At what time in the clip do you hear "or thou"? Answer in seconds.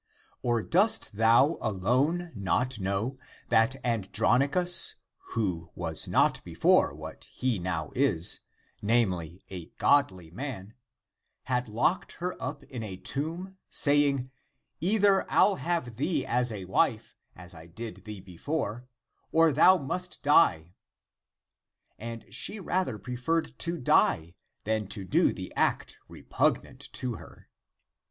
19.31-19.77